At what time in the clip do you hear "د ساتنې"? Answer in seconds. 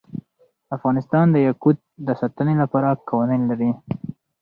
2.07-2.55